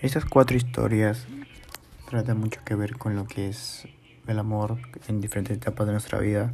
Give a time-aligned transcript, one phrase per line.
[0.00, 1.26] Estas cuatro historias
[2.08, 3.88] tratan mucho que ver con lo que es
[4.28, 4.78] el amor
[5.08, 6.52] en diferentes etapas de nuestra vida,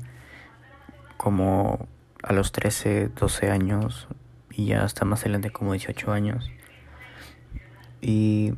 [1.18, 1.86] como
[2.22, 4.08] a los 13, 12 años
[4.50, 6.50] y ya hasta más adelante como 18 años.
[8.00, 8.54] Y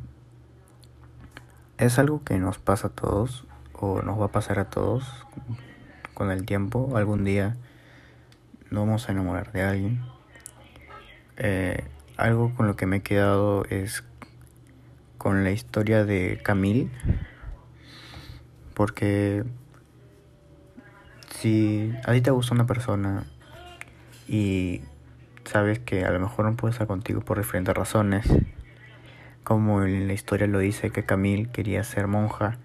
[1.79, 5.27] es algo que nos pasa a todos o nos va a pasar a todos
[6.15, 6.97] con el tiempo.
[6.97, 7.57] Algún día
[8.71, 10.05] nos vamos a enamorar de alguien.
[11.39, 11.83] Eh,
[12.17, 14.05] algo con lo que me he quedado es
[15.19, 16.91] con la historia de Camille.
[18.75, 19.45] Porque
[21.31, 23.25] si a ti te gusta una persona
[24.29, 24.83] y
[25.45, 28.27] sabes que a lo mejor no puede estar contigo por diferentes razones,
[29.45, 32.59] como en la historia lo dice que Camille quería ser monja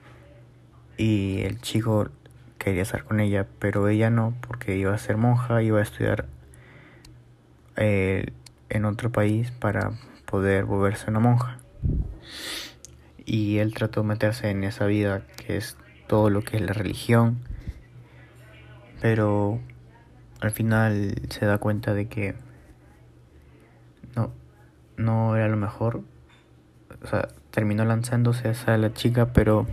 [0.97, 2.09] y el chico
[2.57, 6.27] quería estar con ella, pero ella no, porque iba a ser monja, iba a estudiar
[7.75, 8.33] eh,
[8.69, 9.91] en otro país para
[10.25, 11.60] poder volverse una monja.
[13.25, 15.77] Y él trató de meterse en esa vida que es
[16.07, 17.39] todo lo que es la religión,
[18.99, 19.59] pero
[20.41, 22.35] al final se da cuenta de que
[24.15, 24.31] no,
[24.97, 26.01] no era lo mejor.
[27.03, 29.67] O sea, terminó lanzándose a la chica, pero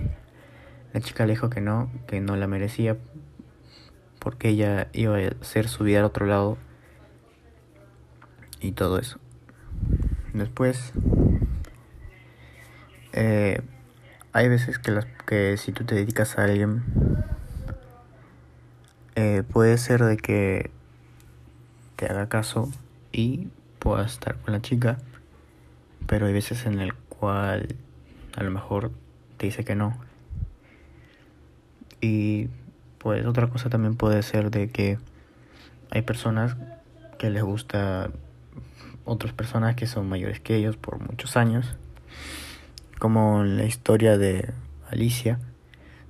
[0.93, 2.97] la chica le dijo que no, que no la merecía,
[4.19, 6.59] porque ella iba a hacer su vida al otro lado
[8.61, 9.19] y todo eso.
[10.33, 10.93] Después,
[13.13, 13.61] eh,
[14.33, 16.83] hay veces que, las, que si tú te dedicas a alguien,
[19.15, 20.71] eh, puede ser de que
[21.97, 22.71] te haga caso
[23.13, 24.99] y puedas estar con la chica,
[26.07, 27.75] pero hay veces en el cual
[28.37, 28.93] a lo mejor
[29.37, 29.99] te dice que no.
[32.01, 32.49] Y
[32.99, 34.99] pues otra cosa también puede ser de que
[35.91, 36.57] hay personas
[37.19, 38.11] que les gusta
[39.05, 41.77] otras personas que son mayores que ellos por muchos años,
[42.99, 44.53] como la historia de
[44.91, 45.39] Alicia,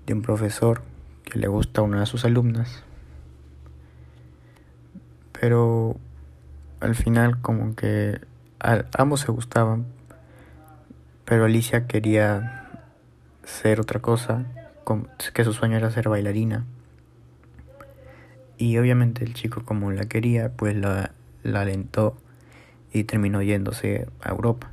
[0.06, 0.82] de un profesor
[1.25, 2.84] que le gusta a una de sus alumnas
[5.41, 5.97] pero
[6.81, 8.21] al final como que
[8.97, 9.87] ambos se gustaban,
[11.25, 12.71] pero Alicia quería
[13.44, 14.47] ser otra cosa,
[15.34, 16.65] que su sueño era ser bailarina.
[18.56, 21.12] Y obviamente el chico como la quería, pues la,
[21.43, 22.16] la alentó
[22.93, 24.71] y terminó yéndose a Europa.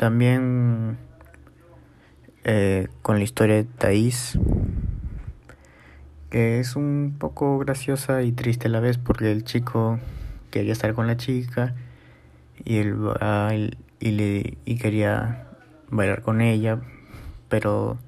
[0.00, 0.96] También
[2.44, 4.38] eh, con la historia de Thais,
[6.30, 9.98] que es un poco graciosa y triste a la vez porque el chico
[10.50, 11.74] quería estar con la chica
[12.64, 15.48] y él y, le, y quería
[15.90, 16.80] bailar con ella,
[17.50, 17.98] pero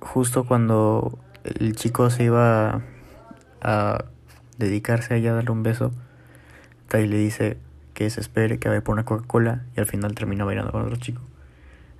[0.00, 2.82] justo cuando el chico se iba
[3.62, 4.04] a,
[4.58, 5.92] dedicarse a ella a darle un beso,
[6.88, 7.56] Tai le dice
[7.94, 10.96] que se espere, que vaya por una Coca-Cola y al final termina bailando con otro
[10.96, 11.22] chico.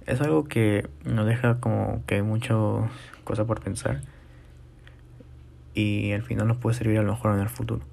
[0.07, 2.89] Es algo que nos deja como que hay mucho
[3.25, 4.01] cosa por pensar
[5.75, 7.92] y al final nos puede servir a lo mejor en el futuro.